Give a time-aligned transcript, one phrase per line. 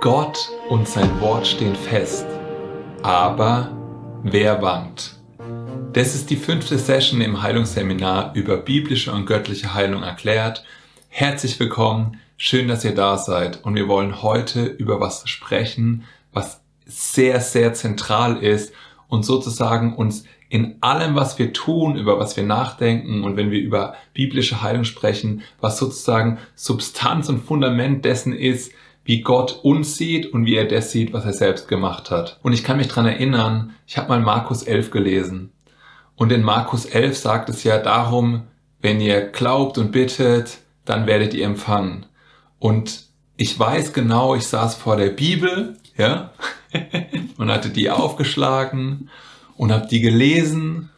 [0.00, 2.24] Gott und sein Wort stehen fest.
[3.02, 3.76] Aber
[4.22, 5.16] wer wankt?
[5.92, 10.62] Das ist die fünfte Session im Heilungsseminar über biblische und göttliche Heilung erklärt.
[11.08, 16.60] Herzlich willkommen, schön, dass ihr da seid und wir wollen heute über was sprechen, was
[16.86, 18.72] sehr, sehr zentral ist
[19.08, 23.60] und sozusagen uns in allem, was wir tun, über was wir nachdenken und wenn wir
[23.60, 28.70] über biblische Heilung sprechen, was sozusagen Substanz und Fundament dessen ist,
[29.08, 32.38] wie Gott uns sieht und wie er das sieht, was er selbst gemacht hat.
[32.42, 35.50] Und ich kann mich dran erinnern, ich habe mal Markus 11 gelesen.
[36.14, 38.48] Und in Markus 11 sagt es ja darum,
[38.82, 42.04] wenn ihr glaubt und bittet, dann werdet ihr empfangen.
[42.58, 43.06] Und
[43.38, 46.34] ich weiß genau, ich saß vor der Bibel, ja,
[47.38, 49.08] und hatte die aufgeschlagen
[49.56, 50.90] und habe die gelesen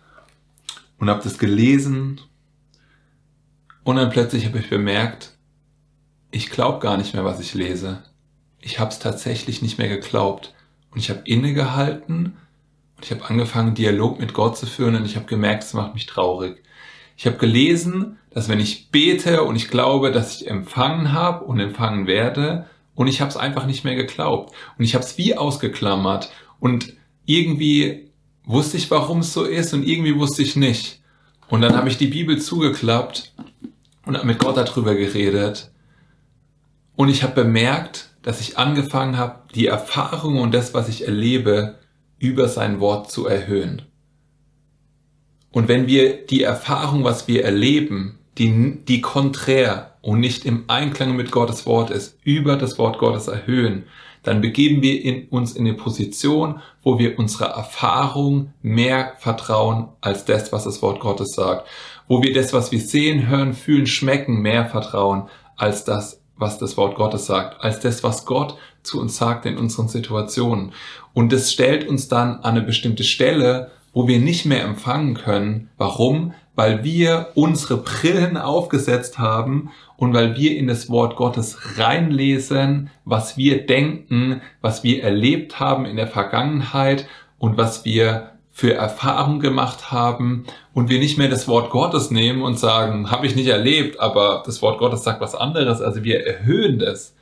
[0.99, 2.21] und habe das gelesen
[3.85, 5.37] und dann plötzlich habe ich bemerkt,
[6.31, 8.03] ich glaube gar nicht mehr, was ich lese.
[8.61, 10.55] Ich habe es tatsächlich nicht mehr geglaubt.
[10.91, 12.37] Und ich habe innegehalten
[12.97, 15.95] und ich habe angefangen, Dialog mit Gott zu führen und ich habe gemerkt, es macht
[15.95, 16.63] mich traurig.
[17.17, 21.61] Ich habe gelesen, dass wenn ich bete und ich glaube, dass ich empfangen habe und
[21.61, 22.67] empfangen werde,
[23.01, 24.55] und ich habe es einfach nicht mehr geglaubt.
[24.77, 26.31] Und ich habe es wie ausgeklammert.
[26.59, 26.93] Und
[27.25, 28.11] irgendwie
[28.45, 31.01] wusste ich, warum es so ist und irgendwie wusste ich nicht.
[31.49, 33.33] Und dann habe ich die Bibel zugeklappt
[34.05, 35.71] und mit Gott darüber geredet.
[37.01, 41.79] Und ich habe bemerkt, dass ich angefangen habe, die Erfahrung und das, was ich erlebe,
[42.19, 43.81] über sein Wort zu erhöhen.
[45.51, 51.17] Und wenn wir die Erfahrung, was wir erleben, die, die konträr und nicht im Einklang
[51.17, 53.85] mit Gottes Wort ist, über das Wort Gottes erhöhen,
[54.23, 60.27] dann begeben wir in, uns in eine Position, wo wir unserer Erfahrung mehr vertrauen als
[60.27, 61.67] das, was das Wort Gottes sagt.
[62.09, 66.77] Wo wir das, was wir sehen, hören, fühlen, schmecken, mehr vertrauen als das, was das
[66.77, 70.73] Wort Gottes sagt, als das, was Gott zu uns sagt in unseren Situationen.
[71.13, 75.71] Und das stellt uns dann an eine bestimmte Stelle, wo wir nicht mehr empfangen können.
[75.77, 76.33] Warum?
[76.55, 83.37] Weil wir unsere Brillen aufgesetzt haben und weil wir in das Wort Gottes reinlesen, was
[83.37, 87.07] wir denken, was wir erlebt haben in der Vergangenheit
[87.39, 90.45] und was wir für Erfahrungen gemacht haben
[90.81, 94.43] und wir nicht mehr das Wort Gottes nehmen und sagen, habe ich nicht erlebt, aber
[94.47, 95.83] das Wort Gottes sagt was anderes.
[95.83, 97.15] Also wir erhöhen das,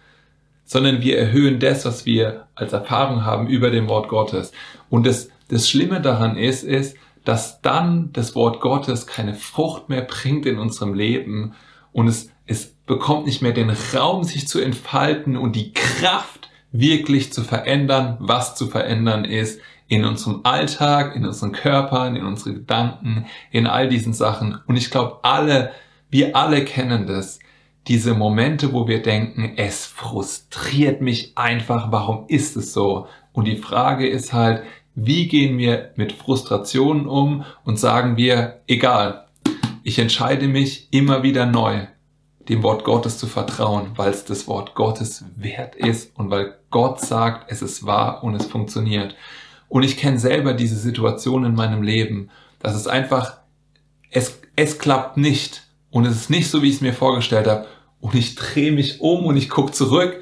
[0.65, 4.53] sondern wir erhöhen das, was wir als Erfahrung haben über dem Wort Gottes.
[4.91, 10.03] Und das, das Schlimme daran ist, ist, dass dann das Wort Gottes keine Frucht mehr
[10.03, 11.57] bringt in unserem Leben
[11.91, 17.33] und es, es bekommt nicht mehr den Raum, sich zu entfalten und die Kraft, wirklich
[17.33, 23.27] zu verändern, was zu verändern ist in unserem Alltag, in unseren Körpern, in unsere Gedanken,
[23.51, 24.59] in all diesen Sachen.
[24.67, 25.73] Und ich glaube, alle,
[26.11, 27.39] wir alle kennen das.
[27.87, 33.07] Diese Momente, wo wir denken, es frustriert mich einfach, warum ist es so?
[33.33, 34.63] Und die Frage ist halt,
[34.95, 39.27] wie gehen wir mit Frustrationen um und sagen wir, egal,
[39.85, 41.87] ich entscheide mich immer wieder neu,
[42.49, 47.01] dem Wort Gottes zu vertrauen, weil es das Wort Gottes wert ist und weil Gott
[47.01, 49.15] sagt, es ist wahr und es funktioniert.
[49.69, 52.31] Und ich kenne selber diese Situation in meinem Leben,
[52.61, 53.39] dass es einfach,
[54.11, 55.65] es, es klappt nicht.
[55.91, 57.67] Und es ist nicht so, wie ich es mir vorgestellt habe.
[58.01, 60.21] Und ich drehe mich um und ich gucke zurück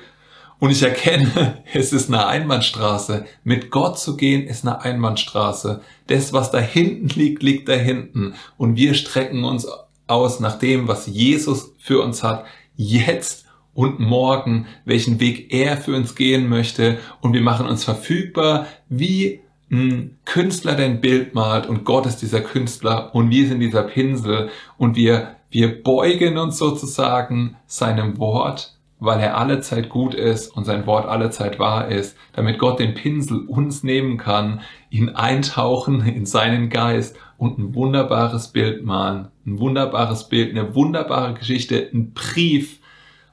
[0.58, 3.26] und ich erkenne, es ist eine Einbahnstraße.
[3.44, 5.82] Mit Gott zu gehen ist eine Einbahnstraße.
[6.06, 8.34] Das, was da hinten liegt, liegt da hinten.
[8.56, 9.66] Und wir strecken uns
[10.06, 12.44] aus nach dem, was Jesus für uns hat.
[12.76, 13.45] Jetzt
[13.76, 16.98] und morgen, welchen Weg er für uns gehen möchte.
[17.20, 21.66] Und wir machen uns verfügbar, wie ein Künstler dein Bild malt.
[21.66, 24.48] Und Gott ist dieser Künstler und wir sind dieser Pinsel.
[24.78, 30.64] Und wir, wir beugen uns sozusagen seinem Wort, weil er alle Zeit gut ist und
[30.64, 36.00] sein Wort alle Zeit wahr ist, damit Gott den Pinsel uns nehmen kann, ihn eintauchen
[36.06, 42.14] in seinen Geist und ein wunderbares Bild malen, ein wunderbares Bild, eine wunderbare Geschichte, ein
[42.14, 42.81] Brief,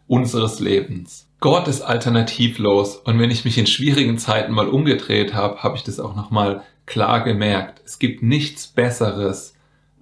[0.07, 1.29] unseres Lebens.
[1.39, 5.83] Gott ist alternativlos und wenn ich mich in schwierigen Zeiten mal umgedreht habe, habe ich
[5.83, 7.81] das auch nochmal klar gemerkt.
[7.85, 9.53] Es gibt nichts Besseres,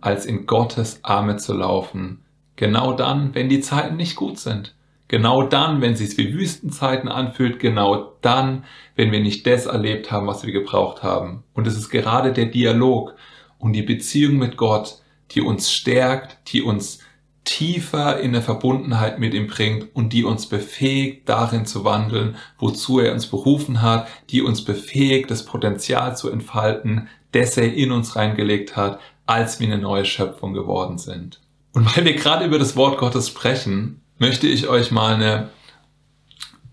[0.01, 2.23] als in Gottes Arme zu laufen.
[2.55, 4.75] Genau dann, wenn die Zeiten nicht gut sind.
[5.07, 7.59] Genau dann, wenn es sich wie Wüstenzeiten anfühlt.
[7.59, 8.63] Genau dann,
[8.95, 11.43] wenn wir nicht das erlebt haben, was wir gebraucht haben.
[11.53, 13.15] Und es ist gerade der Dialog
[13.59, 14.99] und die Beziehung mit Gott,
[15.31, 16.99] die uns stärkt, die uns
[17.43, 22.99] tiefer in der Verbundenheit mit ihm bringt und die uns befähigt, darin zu wandeln, wozu
[22.99, 28.15] er uns berufen hat, die uns befähigt, das Potenzial zu entfalten, das er in uns
[28.15, 31.41] reingelegt hat, als wir eine neue Schöpfung geworden sind.
[31.73, 35.49] Und weil wir gerade über das Wort Gottes sprechen, möchte ich euch mal eine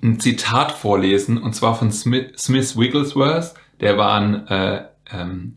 [0.02, 3.54] ein Zitat vorlesen, und zwar von Smith, Smith Wigglesworth.
[3.80, 5.56] Der war ein äh, ähm,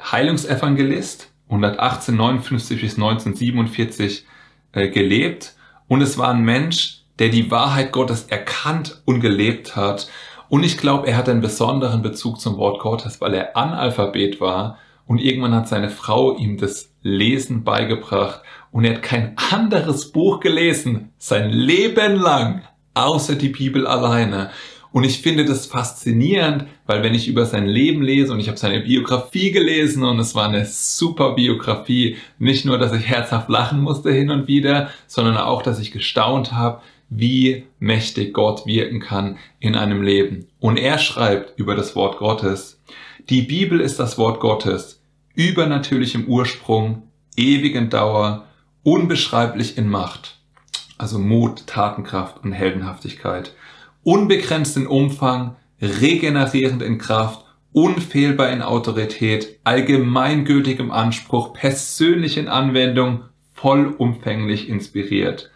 [0.00, 4.37] Heilungsevangelist, 11859 bis 1947 äh,
[4.86, 5.56] gelebt.
[5.88, 10.08] Und es war ein Mensch, der die Wahrheit Gottes erkannt und gelebt hat.
[10.48, 14.78] Und ich glaube, er hat einen besonderen Bezug zum Wort Gottes, weil er Analphabet war
[15.06, 20.40] und irgendwann hat seine Frau ihm das Lesen beigebracht und er hat kein anderes Buch
[20.40, 22.62] gelesen, sein Leben lang,
[22.94, 24.50] außer die Bibel alleine.
[24.98, 28.58] Und ich finde das faszinierend, weil wenn ich über sein Leben lese und ich habe
[28.58, 33.80] seine Biografie gelesen und es war eine super Biografie, nicht nur, dass ich herzhaft lachen
[33.80, 39.38] musste hin und wieder, sondern auch, dass ich gestaunt habe, wie mächtig Gott wirken kann
[39.60, 40.48] in einem Leben.
[40.58, 42.80] Und er schreibt über das Wort Gottes,
[43.30, 45.00] die Bibel ist das Wort Gottes,
[45.36, 47.04] übernatürlich im Ursprung,
[47.36, 48.46] ewig in Dauer,
[48.82, 50.40] unbeschreiblich in Macht.
[50.98, 53.52] Also Mut, Tatenkraft und Heldenhaftigkeit.
[54.02, 63.24] Unbegrenzt in Umfang, regenerierend in Kraft, unfehlbar in Autorität, allgemeingültig im Anspruch, persönlich in Anwendung,
[63.54, 65.50] vollumfänglich inspiriert.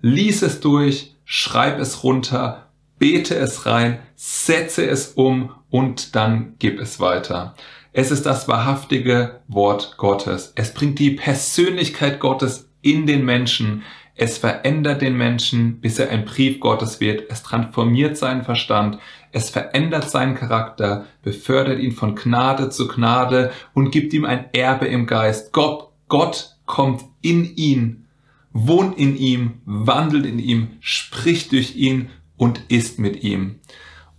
[0.00, 2.68] Lies es durch, schreib es runter,
[2.98, 7.54] bete es rein, setze es um und dann gib es weiter.
[7.92, 10.52] Es ist das wahrhaftige Wort Gottes.
[10.54, 13.82] Es bringt die Persönlichkeit Gottes in den Menschen.
[14.18, 17.30] Es verändert den Menschen, bis er ein Brief Gottes wird.
[17.30, 18.98] Es transformiert seinen Verstand.
[19.32, 24.86] Es verändert seinen Charakter, befördert ihn von Gnade zu Gnade und gibt ihm ein Erbe
[24.86, 25.52] im Geist.
[25.52, 28.04] Gott, Gott kommt in ihn
[28.52, 33.60] wohnt in ihm, wandelt in ihm, spricht durch ihn und ist mit ihm.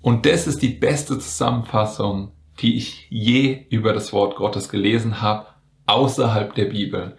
[0.02, 5.48] Und das ist die beste Zusammenfassung, die ich je über das Wort Gottes gelesen habe,
[5.88, 7.18] außerhalb der Bibel.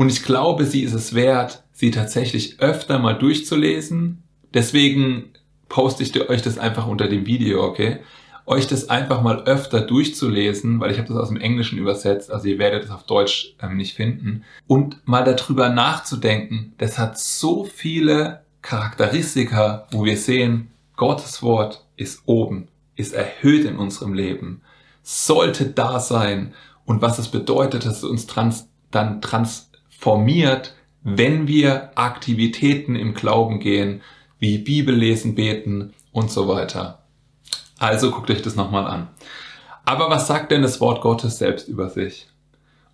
[0.00, 4.22] Und ich glaube, sie ist es wert, sie tatsächlich öfter mal durchzulesen.
[4.54, 5.26] Deswegen
[5.68, 7.98] poste ich euch das einfach unter dem Video, okay?
[8.46, 12.48] euch das einfach mal öfter durchzulesen, weil ich habe das aus dem Englischen übersetzt, also
[12.48, 16.72] ihr werdet es auf Deutsch ähm, nicht finden, und mal darüber nachzudenken.
[16.78, 23.76] Das hat so viele Charakteristika, wo wir sehen, Gottes Wort ist oben, ist erhöht in
[23.76, 24.62] unserem Leben,
[25.02, 26.54] sollte da sein
[26.86, 29.20] und was es bedeutet, dass es uns trans dann
[30.00, 34.00] transformiert, wenn wir Aktivitäten im Glauben gehen,
[34.38, 37.02] wie Bibel lesen, beten und so weiter.
[37.78, 39.08] Also guckt euch das nochmal an.
[39.84, 42.28] Aber was sagt denn das Wort Gottes selbst über sich?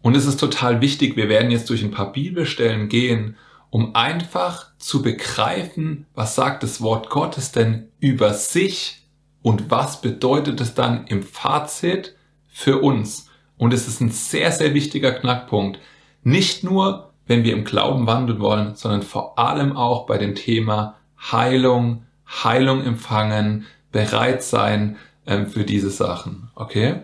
[0.02, 3.36] Und es ist total wichtig, wir werden jetzt durch ein paar Bibelstellen gehen,
[3.70, 9.02] um einfach zu begreifen, was sagt das Wort Gottes denn über sich
[9.42, 12.16] und was bedeutet es dann im Fazit
[12.48, 13.28] für uns.
[13.58, 15.78] Und es ist ein sehr, sehr wichtiger Knackpunkt.
[16.26, 20.96] Nicht nur, wenn wir im Glauben wandeln wollen, sondern vor allem auch bei dem Thema
[21.31, 26.50] Heilung, Heilung empfangen, bereit sein ähm, für diese Sachen.
[26.56, 27.02] Okay?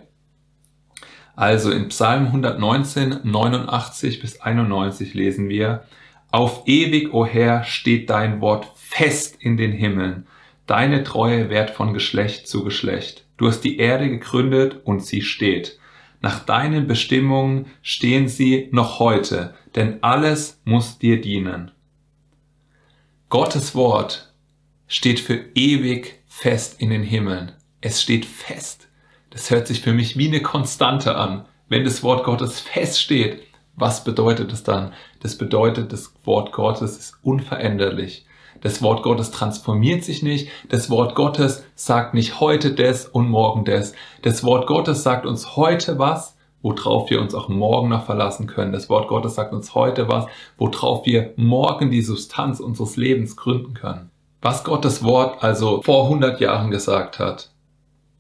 [1.37, 5.85] Also in Psalm 119, 89 bis 91 lesen wir,
[6.33, 10.27] Auf ewig, o Herr, steht dein Wort fest in den Himmeln.
[10.67, 13.25] Deine Treue währt von Geschlecht zu Geschlecht.
[13.37, 15.79] Du hast die Erde gegründet und sie steht.
[16.23, 21.73] Nach deinen Bestimmungen stehen sie noch heute, denn alles muss dir dienen.
[23.29, 24.33] Gottes Wort
[24.87, 27.53] steht für ewig fest in den Himmeln.
[27.81, 28.89] Es steht fest.
[29.31, 31.47] Das hört sich für mich wie eine Konstante an.
[31.69, 33.43] Wenn das Wort Gottes feststeht,
[33.75, 34.93] was bedeutet es dann?
[35.21, 38.27] Das bedeutet, das Wort Gottes ist unveränderlich.
[38.63, 40.49] Das Wort Gottes transformiert sich nicht.
[40.69, 43.93] Das Wort Gottes sagt nicht heute des und morgen des.
[44.23, 48.73] Das Wort Gottes sagt uns heute was, worauf wir uns auch morgen noch verlassen können.
[48.73, 50.27] Das Wort Gottes sagt uns heute was,
[50.57, 54.11] worauf wir morgen die Substanz unseres Lebens gründen können.
[54.41, 57.51] Was Gottes Wort also vor 100 Jahren gesagt hat,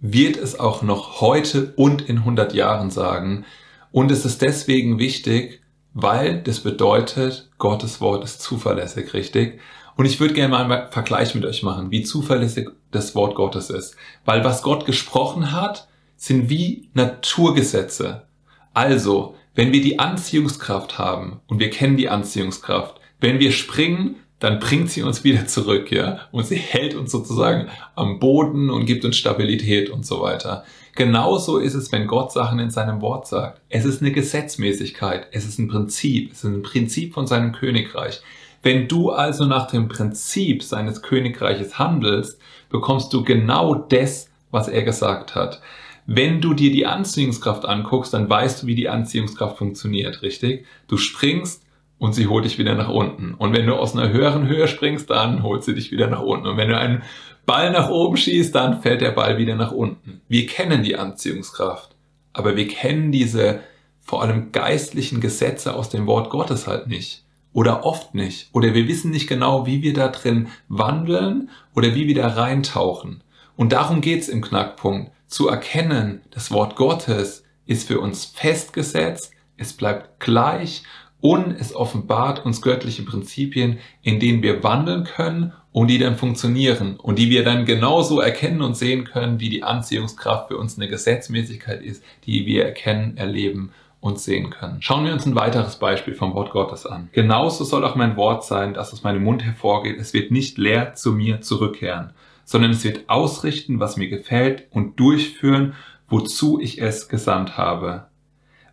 [0.00, 3.44] wird es auch noch heute und in 100 Jahren sagen.
[3.92, 5.62] Und es ist deswegen wichtig,
[5.94, 9.60] weil das bedeutet, Gottes Wort ist zuverlässig, richtig?
[9.96, 13.70] Und ich würde gerne mal einen Vergleich mit euch machen, wie zuverlässig das Wort Gottes
[13.70, 13.96] ist.
[14.24, 18.26] Weil was Gott gesprochen hat, sind wie Naturgesetze.
[18.74, 24.58] Also, wenn wir die Anziehungskraft haben, und wir kennen die Anziehungskraft, wenn wir springen, dann
[24.58, 26.20] bringt sie uns wieder zurück, ja.
[26.32, 30.64] Und sie hält uns sozusagen am Boden und gibt uns Stabilität und so weiter.
[30.94, 33.60] Genauso ist es, wenn Gott Sachen in seinem Wort sagt.
[33.68, 38.20] Es ist eine Gesetzmäßigkeit, es ist ein Prinzip, es ist ein Prinzip von seinem Königreich.
[38.62, 42.38] Wenn du also nach dem Prinzip seines Königreiches handelst,
[42.70, 45.60] bekommst du genau das, was er gesagt hat.
[46.06, 50.66] Wenn du dir die Anziehungskraft anguckst, dann weißt du, wie die Anziehungskraft funktioniert, richtig?
[50.88, 51.62] Du springst
[51.98, 53.34] und sie holt dich wieder nach unten.
[53.34, 56.48] Und wenn du aus einer höheren Höhe springst, dann holt sie dich wieder nach unten.
[56.48, 57.02] Und wenn du einen
[57.46, 60.20] Ball nach oben schießt, dann fällt der Ball wieder nach unten.
[60.28, 61.94] Wir kennen die Anziehungskraft,
[62.32, 63.60] aber wir kennen diese
[64.00, 67.24] vor allem geistlichen Gesetze aus dem Wort Gottes halt nicht.
[67.52, 68.48] Oder oft nicht.
[68.52, 73.22] Oder wir wissen nicht genau, wie wir da drin wandeln oder wie wir da reintauchen.
[73.56, 75.12] Und darum geht's im Knackpunkt.
[75.26, 80.82] Zu erkennen, das Wort Gottes ist für uns festgesetzt, es bleibt gleich
[81.20, 86.96] und es offenbart uns göttliche Prinzipien, in denen wir wandeln können und die dann funktionieren
[86.96, 90.88] und die wir dann genauso erkennen und sehen können, wie die Anziehungskraft für uns eine
[90.88, 93.70] Gesetzmäßigkeit ist, die wir erkennen, erleben
[94.02, 94.82] und sehen können.
[94.82, 97.08] Schauen wir uns ein weiteres Beispiel vom Wort Gottes an.
[97.12, 99.96] Genauso soll auch mein Wort sein, das aus meinem Mund hervorgeht.
[99.98, 102.12] Es wird nicht leer zu mir zurückkehren,
[102.44, 105.74] sondern es wird ausrichten, was mir gefällt und durchführen,
[106.08, 108.08] wozu ich es gesandt habe.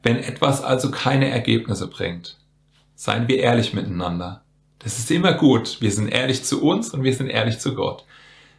[0.01, 2.39] Wenn etwas also keine Ergebnisse bringt,
[2.95, 4.41] seien wir ehrlich miteinander.
[4.79, 5.79] Das ist immer gut.
[5.79, 8.03] Wir sind ehrlich zu uns und wir sind ehrlich zu Gott.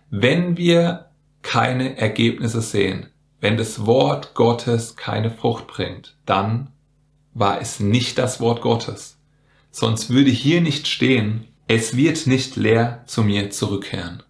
[0.08, 1.06] Wenn wir
[1.42, 3.08] keine Ergebnisse sehen,
[3.40, 6.70] wenn das Wort Gottes keine Frucht bringt, dann
[7.32, 9.18] war es nicht das Wort Gottes.
[9.70, 14.22] Sonst würde hier nicht stehen, es wird nicht leer zu mir zurückkehren.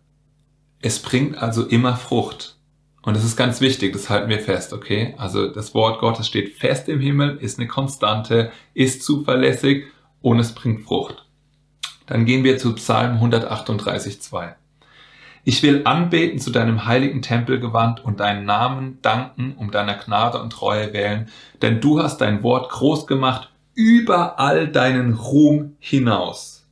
[0.83, 2.57] Es bringt also immer Frucht.
[3.03, 5.15] Und das ist ganz wichtig, das halten wir fest, okay?
[5.17, 9.85] Also das Wort Gottes steht fest im Himmel, ist eine Konstante, ist zuverlässig
[10.21, 11.27] und es bringt Frucht.
[12.07, 14.55] Dann gehen wir zu Psalm 138, 2.
[15.45, 20.41] Ich will anbeten zu deinem heiligen Tempel gewandt und deinen Namen danken, um deiner Gnade
[20.41, 21.29] und Treue wählen,
[21.63, 26.67] denn du hast dein Wort groß gemacht über all deinen Ruhm hinaus.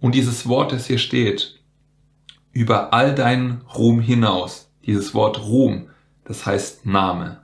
[0.00, 1.60] Und dieses Wort, das hier steht,
[2.52, 5.88] über all deinen Ruhm hinaus, dieses Wort Ruhm,
[6.24, 7.40] das heißt Name.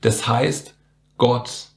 [0.00, 0.74] Das heißt,
[1.16, 1.68] Gott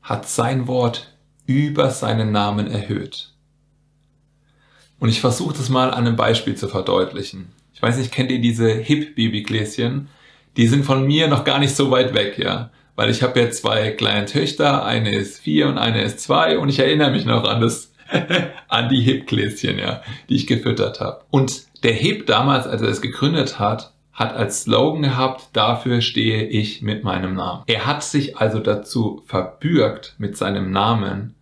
[0.00, 3.34] hat sein Wort über seinen Namen erhöht.
[5.00, 7.52] Und ich versuche das mal an einem Beispiel zu verdeutlichen.
[7.74, 10.08] Ich weiß nicht, kennt ihr diese Hip-Babygläschen?
[10.56, 12.70] Die sind von mir noch gar nicht so weit weg, ja.
[12.96, 16.68] Weil ich habe ja zwei kleine Töchter, eine ist vier und eine ist zwei und
[16.68, 17.92] ich erinnere mich noch an das,
[18.68, 21.20] an die Hip-Gläschen, ja, die ich gefüttert habe.
[21.30, 26.42] Und der Hip damals, als er es gegründet hat, hat als Slogan gehabt, dafür stehe
[26.42, 27.62] ich mit meinem Namen.
[27.68, 31.36] Er hat sich also dazu verbürgt mit seinem Namen,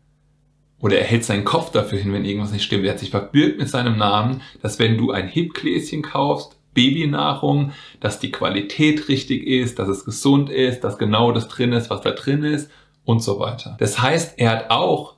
[0.87, 2.85] oder er hält seinen Kopf dafür hin, wenn irgendwas nicht stimmt.
[2.85, 8.21] Er hat sich verbürgt mit seinem Namen, dass wenn du ein Hipgläschen kaufst, Babynahrung, dass
[8.21, 12.13] die Qualität richtig ist, dass es gesund ist, dass genau das drin ist, was da
[12.13, 12.71] drin ist
[13.05, 13.77] und so weiter.
[13.81, 15.17] Das heißt, er hat auch,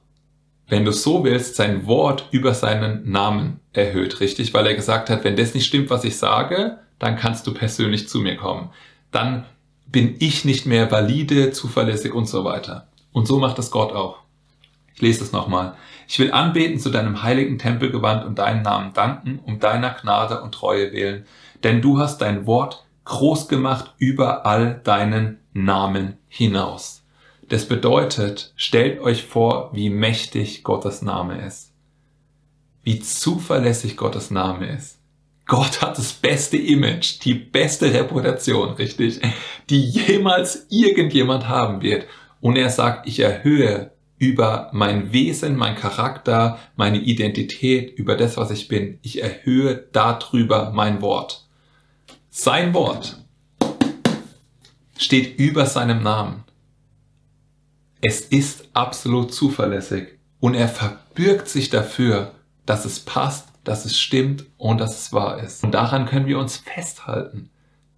[0.69, 4.55] wenn du so willst, sein Wort über seinen Namen erhöht, richtig?
[4.55, 8.09] Weil er gesagt hat, wenn das nicht stimmt, was ich sage, dann kannst du persönlich
[8.09, 8.71] zu mir kommen.
[9.11, 9.45] Dann
[9.87, 12.89] bin ich nicht mehr valide, zuverlässig und so weiter.
[13.13, 14.28] Und so macht das Gott auch.
[14.99, 15.77] Ich lese es nochmal.
[16.09, 20.43] Ich will anbeten zu deinem heiligen Tempel gewandt und deinen Namen danken, um deiner Gnade
[20.43, 21.25] und Treue wählen,
[21.63, 27.05] denn du hast dein Wort groß gemacht über all deinen Namen hinaus.
[27.49, 31.73] Das bedeutet, stellt euch vor, wie mächtig Gottes Name ist.
[32.83, 34.99] Wie zuverlässig Gottes Name ist.
[35.47, 39.21] Gott hat das beste Image, die beste Reputation, richtig,
[39.71, 42.09] die jemals irgendjemand haben wird.
[42.41, 48.51] Und er sagt, ich erhöhe über mein Wesen, mein Charakter, meine Identität, über das, was
[48.51, 48.99] ich bin.
[49.03, 51.47] Ich erhöhe darüber mein Wort.
[52.31, 53.25] Sein Wort
[54.97, 56.45] steht über seinem Namen.
[58.01, 62.33] Es ist absolut zuverlässig und er verbürgt sich dafür,
[62.67, 65.65] dass es passt, dass es stimmt und dass es wahr ist.
[65.65, 67.51] Und daran können wir uns festhalten.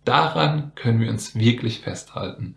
[0.04, 2.56] Daran können wir uns wirklich festhalten.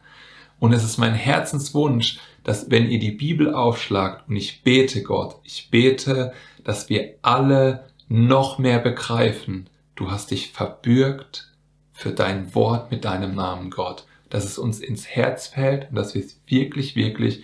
[0.59, 5.37] Und es ist mein Herzenswunsch, dass wenn ihr die Bibel aufschlagt und ich bete Gott,
[5.43, 6.33] ich bete,
[6.63, 11.51] dass wir alle noch mehr begreifen, du hast dich verbürgt
[11.93, 16.15] für dein Wort mit deinem Namen Gott, dass es uns ins Herz fällt und dass
[16.15, 17.43] wir es wirklich, wirklich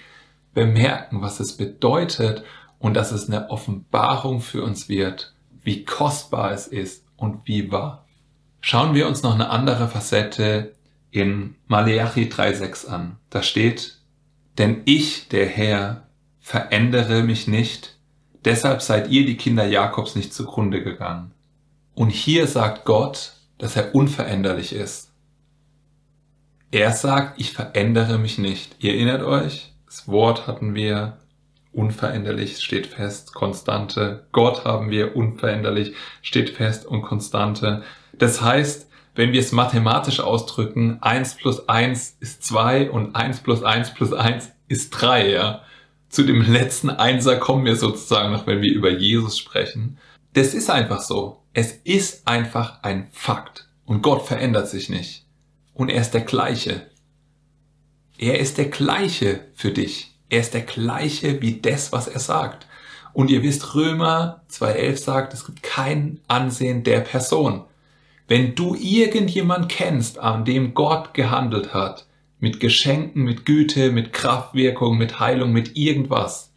[0.54, 2.44] bemerken, was es bedeutet
[2.80, 8.06] und dass es eine Offenbarung für uns wird, wie kostbar es ist und wie wahr.
[8.62, 10.74] Schauen wir uns noch eine andere Facette
[11.12, 13.18] in Maleachi 3.6 an.
[13.30, 13.99] Da steht,
[14.60, 16.04] denn ich, der Herr,
[16.40, 17.98] verändere mich nicht,
[18.46, 21.32] deshalb seid ihr die Kinder Jakobs nicht zugrunde gegangen.
[21.96, 25.12] Und hier sagt Gott, dass er unveränderlich ist.
[26.72, 28.76] Er sagt, ich verändere mich nicht.
[28.80, 29.74] Ihr erinnert euch?
[29.86, 31.18] Das Wort hatten wir
[31.72, 34.28] unveränderlich, steht fest, Konstante.
[34.32, 37.84] Gott haben wir unveränderlich, steht fest und Konstante.
[38.14, 38.89] Das heißt,
[39.20, 44.14] wenn wir es mathematisch ausdrücken, 1 plus 1 ist 2 und 1 plus 1 plus
[44.14, 45.62] 1 ist 3, ja.
[46.08, 49.98] Zu dem letzten Einser kommen wir sozusagen noch, wenn wir über Jesus sprechen.
[50.32, 51.44] Das ist einfach so.
[51.52, 53.68] Es ist einfach ein Fakt.
[53.84, 55.26] Und Gott verändert sich nicht.
[55.74, 56.88] Und er ist der gleiche.
[58.18, 60.18] Er ist der gleiche für dich.
[60.30, 62.68] Er ist der gleiche wie das, was er sagt.
[63.12, 67.66] Und ihr wisst, Römer 2.11 sagt, es gibt kein Ansehen der Person.
[68.30, 72.06] Wenn du irgendjemand kennst, an dem Gott gehandelt hat,
[72.40, 76.54] mit Geschenken, mit Güte, mit Kraftwirkung, mit Heilung, mit irgendwas,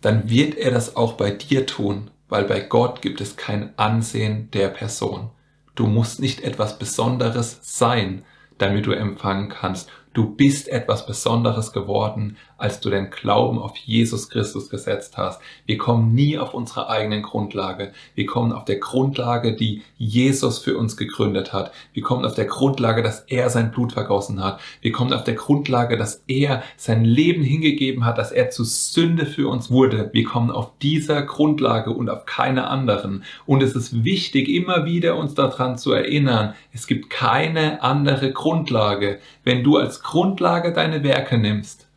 [0.00, 4.52] dann wird er das auch bei dir tun, weil bei Gott gibt es kein Ansehen
[4.52, 5.30] der Person.
[5.74, 8.22] Du musst nicht etwas Besonderes sein,
[8.56, 9.90] damit du empfangen kannst.
[10.12, 15.40] Du bist etwas Besonderes geworden, als du den Glauben auf Jesus Christus gesetzt hast.
[15.66, 17.92] Wir kommen nie auf unsere eigenen Grundlage.
[18.14, 21.72] Wir kommen auf der Grundlage, die Jesus für uns gegründet hat.
[21.92, 24.60] Wir kommen auf der Grundlage, dass er sein Blut vergossen hat.
[24.80, 29.26] Wir kommen auf der Grundlage, dass er sein Leben hingegeben hat, dass er zu Sünde
[29.26, 30.10] für uns wurde.
[30.12, 33.24] Wir kommen auf dieser Grundlage und auf keine anderen.
[33.46, 39.18] Und es ist wichtig, immer wieder uns daran zu erinnern, es gibt keine andere Grundlage.
[39.44, 41.89] Wenn du als Grundlage deine Werke nimmst,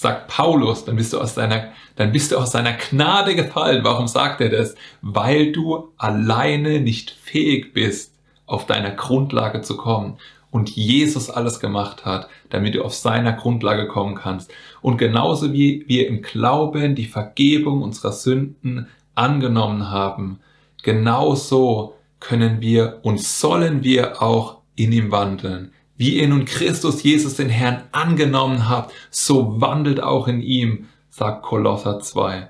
[0.00, 3.84] sagt Paulus, dann bist du aus seiner, dann bist du aus seiner Gnade gefallen.
[3.84, 4.74] Warum sagt er das?
[5.02, 8.14] Weil du alleine nicht fähig bist,
[8.46, 10.16] auf deiner Grundlage zu kommen
[10.50, 14.50] und Jesus alles gemacht hat, damit du auf seiner Grundlage kommen kannst.
[14.80, 20.40] Und genauso wie wir im Glauben die Vergebung unserer Sünden angenommen haben,
[20.82, 25.72] genauso können wir und sollen wir auch in ihm wandeln.
[26.00, 31.42] Wie ihr nun Christus Jesus den Herrn angenommen habt, so wandelt auch in ihm, sagt
[31.42, 32.48] Kolosser 2.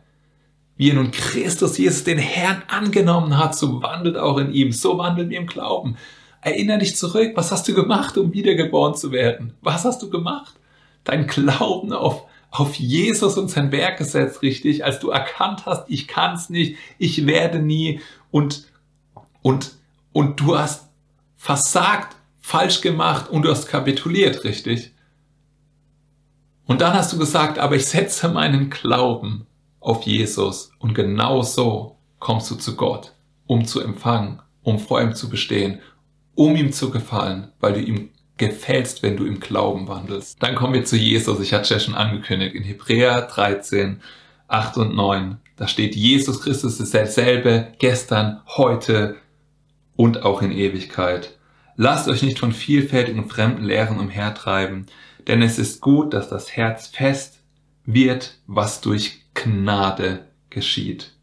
[0.76, 4.99] Wie ihr nun Christus Jesus den Herrn angenommen habt, so wandelt auch in ihm, so
[4.99, 5.97] wandelt wir im Glauben.
[6.40, 9.54] Erinner dich zurück, was hast du gemacht, um wiedergeboren zu werden?
[9.62, 10.54] Was hast du gemacht?
[11.02, 16.07] Dein Glauben auf, auf Jesus und sein Werk gesetzt, richtig, als du erkannt hast, ich
[16.07, 18.69] kann's nicht, ich werde nie und,
[19.42, 19.73] und,
[20.12, 20.87] und du hast
[21.37, 22.14] versagt
[22.50, 24.92] falsch gemacht und du hast kapituliert, richtig?
[26.66, 29.46] Und dann hast du gesagt, aber ich setze meinen Glauben
[29.79, 33.12] auf Jesus und genau so kommst du zu Gott,
[33.46, 35.79] um zu empfangen, um vor ihm zu bestehen,
[36.35, 40.42] um ihm zu gefallen, weil du ihm gefällst, wenn du im Glauben wandelst.
[40.42, 41.38] Dann kommen wir zu Jesus.
[41.38, 42.57] Ich hatte es ja schon angekündigt.
[42.57, 44.01] In Hebräer 13,
[44.48, 45.38] 8 und 9.
[45.55, 49.16] Da steht, Jesus Christus ist derselbe gestern, heute
[49.94, 51.37] und auch in Ewigkeit.
[51.83, 54.85] Lasst euch nicht von vielfältigen fremden Lehren umhertreiben,
[55.27, 57.38] denn es ist gut, dass das Herz fest
[57.87, 61.14] wird, was durch Gnade geschieht.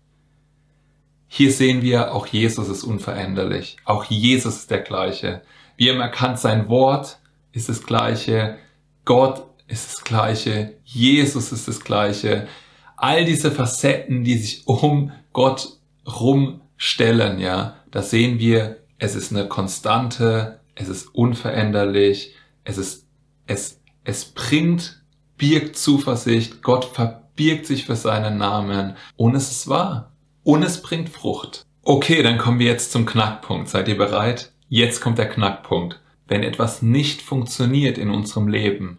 [1.27, 3.77] Hier sehen wir, auch Jesus ist unveränderlich.
[3.85, 5.43] Auch Jesus ist der gleiche.
[5.75, 7.19] Wir haben erkannt, sein Wort
[7.51, 8.57] ist das gleiche.
[9.05, 10.73] Gott ist das gleiche.
[10.83, 12.47] Jesus ist das gleiche.
[12.95, 19.47] All diese Facetten, die sich um Gott rumstellen, ja, da sehen wir, es ist eine
[19.47, 23.07] Konstante, es ist unveränderlich, es ist,
[23.45, 25.03] es, es bringt,
[25.37, 30.11] birgt Zuversicht, Gott verbirgt sich für seinen Namen und es ist wahr.
[30.43, 31.65] Und es bringt Frucht.
[31.83, 33.69] Okay, dann kommen wir jetzt zum Knackpunkt.
[33.69, 34.51] Seid ihr bereit?
[34.69, 35.99] Jetzt kommt der Knackpunkt.
[36.27, 38.97] Wenn etwas nicht funktioniert in unserem Leben,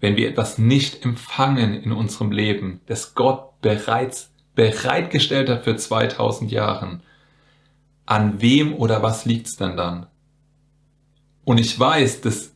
[0.00, 6.50] wenn wir etwas nicht empfangen in unserem Leben, das Gott bereits bereitgestellt hat für 2000
[6.50, 7.02] Jahren,
[8.10, 10.06] an wem oder was liegt's denn dann?
[11.44, 12.52] Und ich weiß, das,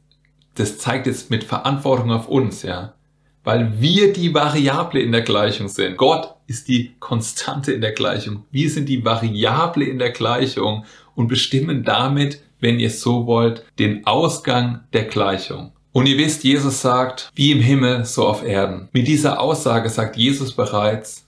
[0.56, 2.94] das zeigt jetzt mit Verantwortung auf uns, ja.
[3.44, 5.96] Weil wir die Variable in der Gleichung sind.
[5.96, 8.44] Gott ist die Konstante in der Gleichung.
[8.50, 14.06] Wir sind die Variable in der Gleichung und bestimmen damit, wenn ihr so wollt, den
[14.06, 15.72] Ausgang der Gleichung.
[15.92, 18.88] Und ihr wisst, Jesus sagt, wie im Himmel, so auf Erden.
[18.92, 21.23] Mit dieser Aussage sagt Jesus bereits,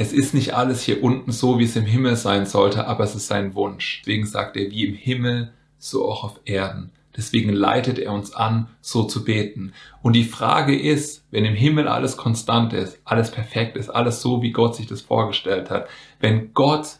[0.00, 3.14] es ist nicht alles hier unten so, wie es im Himmel sein sollte, aber es
[3.14, 4.00] ist sein Wunsch.
[4.00, 6.90] Deswegen sagt er, wie im Himmel, so auch auf Erden.
[7.14, 9.74] Deswegen leitet er uns an, so zu beten.
[10.00, 14.40] Und die Frage ist, wenn im Himmel alles konstant ist, alles perfekt ist, alles so,
[14.40, 15.86] wie Gott sich das vorgestellt hat,
[16.18, 16.96] wenn Gott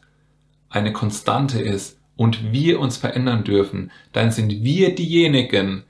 [0.68, 5.84] eine Konstante ist und wir uns verändern dürfen, dann sind wir diejenigen,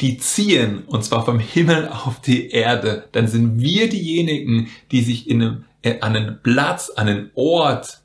[0.00, 5.28] die ziehen, und zwar vom Himmel auf die Erde, dann sind wir diejenigen, die sich
[5.28, 5.64] in einem
[6.00, 8.00] an einen Platz, an einen Ort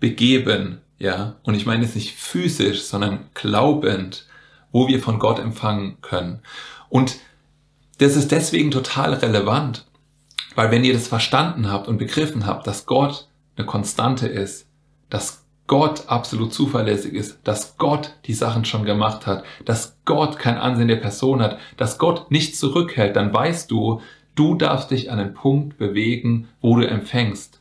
[0.00, 4.26] begeben, ja, und ich meine es nicht physisch, sondern glaubend,
[4.72, 6.40] wo wir von Gott empfangen können.
[6.88, 7.16] Und
[7.98, 9.86] das ist deswegen total relevant,
[10.54, 14.66] weil wenn ihr das verstanden habt und begriffen habt, dass Gott eine Konstante ist,
[15.10, 20.56] dass Gott absolut zuverlässig ist, dass Gott die Sachen schon gemacht hat, dass Gott kein
[20.56, 24.00] Ansehen der Person hat, dass Gott nicht zurückhält, dann weißt du,
[24.38, 27.60] Du darfst dich an den Punkt bewegen, wo du empfängst.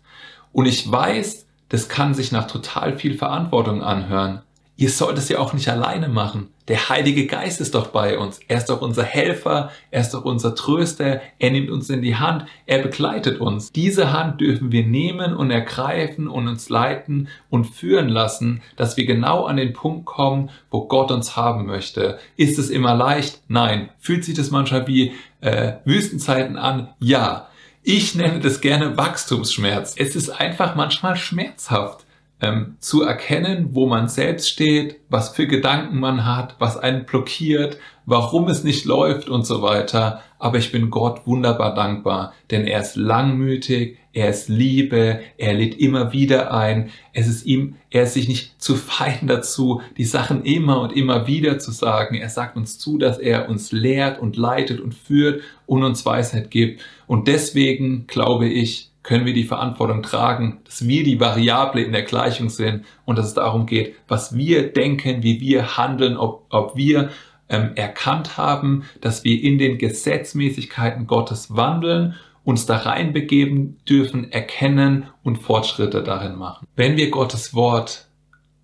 [0.53, 4.43] Und ich weiß, das kann sich nach total viel Verantwortung anhören.
[4.79, 6.49] Ihr sollt es ja auch nicht alleine machen.
[6.67, 8.39] Der Heilige Geist ist doch bei uns.
[8.47, 12.17] Er ist doch unser Helfer, er ist doch unser Tröster, er nimmt uns in die
[12.17, 13.71] Hand, er begleitet uns.
[13.71, 19.07] Diese Hand dürfen wir nehmen und ergreifen und uns leiten und führen lassen, dass wir
[19.07, 22.19] genau an den Punkt kommen, wo Gott uns haben möchte.
[22.35, 23.41] Ist es immer leicht?
[23.47, 23.89] Nein.
[23.97, 26.89] Fühlt sich das manchmal wie äh, Wüstenzeiten an?
[26.99, 27.47] Ja.
[27.81, 29.95] Ich nenne das gerne Wachstumsschmerz.
[29.97, 32.06] Es ist einfach manchmal schmerzhaft
[32.39, 37.77] ähm, zu erkennen, wo man selbst steht, was für Gedanken man hat, was einen blockiert,
[38.05, 40.21] warum es nicht läuft und so weiter.
[40.39, 45.79] Aber ich bin Gott wunderbar dankbar, denn er ist langmütig, er ist Liebe, er lädt
[45.79, 46.89] immer wieder ein.
[47.13, 51.27] Es ist ihm, er ist sich nicht zu fein dazu, die Sachen immer und immer
[51.27, 52.15] wieder zu sagen.
[52.15, 56.51] Er sagt uns zu, dass er uns lehrt und leitet und führt und uns Weisheit
[56.51, 56.81] gibt.
[57.07, 62.03] Und deswegen glaube ich, können wir die Verantwortung tragen, dass wir die Variable in der
[62.03, 66.75] Gleichung sind und dass es darum geht, was wir denken, wie wir handeln, ob, ob
[66.75, 67.09] wir
[67.47, 75.05] ähm, erkannt haben, dass wir in den Gesetzmäßigkeiten Gottes wandeln, uns da reinbegeben dürfen, erkennen
[75.23, 76.67] und Fortschritte darin machen.
[76.75, 78.09] Wenn wir Gottes Wort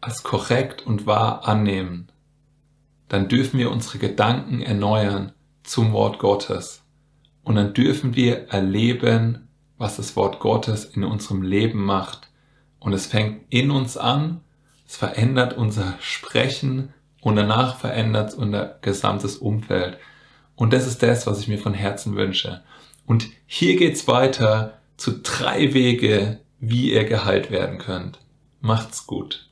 [0.01, 2.09] als korrekt und wahr annehmen,
[3.07, 5.31] dann dürfen wir unsere Gedanken erneuern
[5.63, 6.83] zum Wort Gottes.
[7.43, 9.42] Und dann dürfen wir erleben,
[9.83, 12.29] was das Wort Gottes in unserem Leben macht.
[12.79, 14.39] Und es fängt in uns an,
[14.87, 19.97] es verändert unser Sprechen und danach verändert es unser gesamtes Umfeld.
[20.55, 22.63] Und das ist das, was ich mir von Herzen wünsche.
[23.05, 28.19] Und hier geht's weiter zu drei Wege, wie ihr geheilt werden könnt.
[28.61, 29.49] Macht's gut.